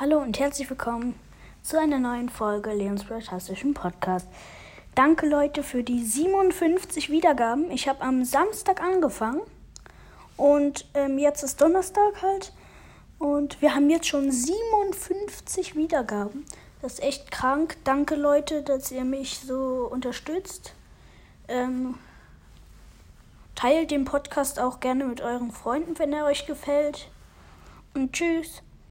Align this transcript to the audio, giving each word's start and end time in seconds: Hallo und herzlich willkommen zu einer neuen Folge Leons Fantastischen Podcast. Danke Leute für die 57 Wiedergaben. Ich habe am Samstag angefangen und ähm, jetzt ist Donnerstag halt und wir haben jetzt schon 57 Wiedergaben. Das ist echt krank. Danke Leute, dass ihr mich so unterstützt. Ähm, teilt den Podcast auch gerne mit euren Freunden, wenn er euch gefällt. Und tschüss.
Hallo 0.00 0.16
und 0.16 0.38
herzlich 0.38 0.70
willkommen 0.70 1.14
zu 1.60 1.78
einer 1.78 1.98
neuen 1.98 2.30
Folge 2.30 2.72
Leons 2.72 3.02
Fantastischen 3.02 3.74
Podcast. 3.74 4.26
Danke 4.94 5.28
Leute 5.28 5.62
für 5.62 5.82
die 5.82 6.02
57 6.02 7.10
Wiedergaben. 7.10 7.70
Ich 7.70 7.86
habe 7.86 8.00
am 8.00 8.24
Samstag 8.24 8.80
angefangen 8.80 9.42
und 10.38 10.86
ähm, 10.94 11.18
jetzt 11.18 11.42
ist 11.42 11.60
Donnerstag 11.60 12.22
halt 12.22 12.54
und 13.18 13.60
wir 13.60 13.74
haben 13.74 13.90
jetzt 13.90 14.06
schon 14.06 14.32
57 14.32 15.76
Wiedergaben. 15.76 16.46
Das 16.80 16.94
ist 16.94 17.02
echt 17.02 17.30
krank. 17.30 17.76
Danke 17.84 18.14
Leute, 18.14 18.62
dass 18.62 18.90
ihr 18.90 19.04
mich 19.04 19.40
so 19.40 19.86
unterstützt. 19.92 20.72
Ähm, 21.46 21.98
teilt 23.54 23.90
den 23.90 24.06
Podcast 24.06 24.60
auch 24.60 24.80
gerne 24.80 25.04
mit 25.04 25.20
euren 25.20 25.52
Freunden, 25.52 25.98
wenn 25.98 26.14
er 26.14 26.24
euch 26.24 26.46
gefällt. 26.46 27.10
Und 27.92 28.14
tschüss. 28.14 28.62